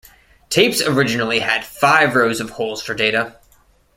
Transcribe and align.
Tapes 0.49 0.81
originally 0.81 1.41
had 1.41 1.63
five 1.63 2.15
rows 2.15 2.41
of 2.41 2.49
holes 2.49 2.81
for 2.81 2.95
data. 2.95 3.37